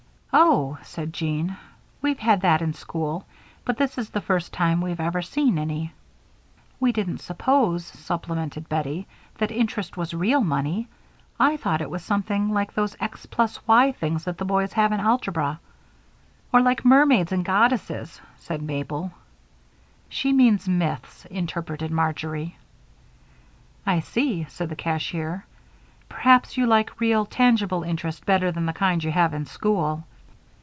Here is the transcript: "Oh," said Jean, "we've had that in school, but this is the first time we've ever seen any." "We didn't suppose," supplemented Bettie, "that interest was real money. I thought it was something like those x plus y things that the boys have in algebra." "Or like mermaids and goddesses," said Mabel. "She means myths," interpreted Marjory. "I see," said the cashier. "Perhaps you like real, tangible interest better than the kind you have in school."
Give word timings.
"Oh," 0.33 0.77
said 0.83 1.11
Jean, 1.11 1.57
"we've 2.01 2.19
had 2.19 2.39
that 2.41 2.61
in 2.61 2.73
school, 2.73 3.25
but 3.65 3.75
this 3.75 3.97
is 3.97 4.09
the 4.11 4.21
first 4.21 4.53
time 4.53 4.79
we've 4.79 4.97
ever 5.01 5.21
seen 5.21 5.59
any." 5.59 5.91
"We 6.79 6.93
didn't 6.93 7.17
suppose," 7.19 7.83
supplemented 7.83 8.69
Bettie, 8.69 9.07
"that 9.39 9.51
interest 9.51 9.97
was 9.97 10.13
real 10.13 10.39
money. 10.39 10.87
I 11.37 11.57
thought 11.57 11.81
it 11.81 11.89
was 11.89 12.01
something 12.01 12.47
like 12.53 12.73
those 12.73 12.95
x 13.01 13.25
plus 13.25 13.59
y 13.67 13.91
things 13.91 14.23
that 14.23 14.37
the 14.37 14.45
boys 14.45 14.71
have 14.71 14.93
in 14.93 15.01
algebra." 15.01 15.59
"Or 16.53 16.61
like 16.61 16.85
mermaids 16.85 17.33
and 17.33 17.43
goddesses," 17.43 18.21
said 18.37 18.61
Mabel. 18.61 19.11
"She 20.07 20.31
means 20.31 20.65
myths," 20.65 21.25
interpreted 21.25 21.91
Marjory. 21.91 22.55
"I 23.85 23.99
see," 23.99 24.45
said 24.47 24.69
the 24.69 24.77
cashier. 24.77 25.45
"Perhaps 26.07 26.55
you 26.55 26.67
like 26.67 27.01
real, 27.01 27.25
tangible 27.25 27.83
interest 27.83 28.25
better 28.25 28.49
than 28.53 28.65
the 28.65 28.71
kind 28.71 29.03
you 29.03 29.11
have 29.11 29.33
in 29.33 29.45
school." 29.45 30.05